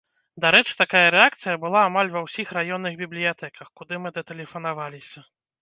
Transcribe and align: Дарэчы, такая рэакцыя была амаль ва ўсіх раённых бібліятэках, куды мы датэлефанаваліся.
Дарэчы, 0.45 0.71
такая 0.83 1.01
рэакцыя 1.15 1.57
была 1.67 1.83
амаль 1.91 2.09
ва 2.17 2.23
ўсіх 2.29 2.55
раённых 2.59 2.97
бібліятэках, 3.05 3.67
куды 3.81 3.93
мы 4.07 4.17
датэлефанаваліся. 4.17 5.19